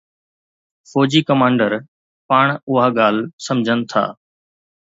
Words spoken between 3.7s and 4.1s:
ٿا.